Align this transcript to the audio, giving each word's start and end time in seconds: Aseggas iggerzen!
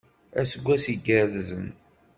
Aseggas 0.41 0.85
iggerzen! 0.93 1.67